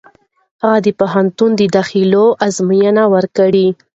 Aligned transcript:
هغه 0.61 0.77
د 0.85 0.87
پوهنتون 0.99 1.49
د 1.55 1.61
داخلېدو 1.75 2.25
ازموینه 2.45 3.03
ورکړه. 3.13 3.67